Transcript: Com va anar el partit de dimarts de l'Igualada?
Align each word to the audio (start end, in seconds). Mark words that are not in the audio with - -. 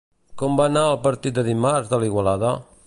Com 0.41 0.55
va 0.61 0.65
anar 0.69 0.83
el 0.93 0.97
partit 1.03 1.37
de 1.39 1.45
dimarts 1.49 1.93
de 1.95 2.03
l'Igualada? 2.05 2.59